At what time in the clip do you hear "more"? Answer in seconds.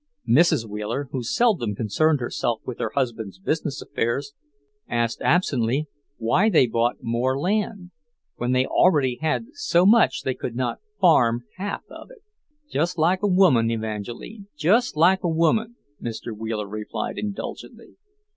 7.03-7.39